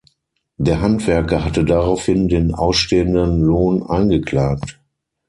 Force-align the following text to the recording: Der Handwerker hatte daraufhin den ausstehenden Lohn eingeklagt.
Der 0.57 0.81
Handwerker 0.81 1.45
hatte 1.45 1.63
daraufhin 1.63 2.27
den 2.27 2.55
ausstehenden 2.55 3.41
Lohn 3.41 3.83
eingeklagt. 3.83 4.79